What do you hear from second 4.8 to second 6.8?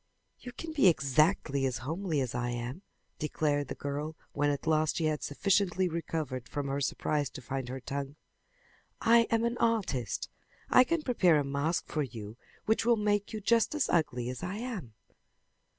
she had sufficiently recovered from